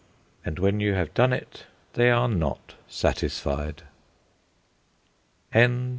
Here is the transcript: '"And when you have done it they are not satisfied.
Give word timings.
'"And 0.43 0.57
when 0.57 0.79
you 0.79 0.95
have 0.95 1.13
done 1.13 1.31
it 1.31 1.65
they 1.93 2.09
are 2.09 2.27
not 2.27 2.73
satisfied. 2.87 3.83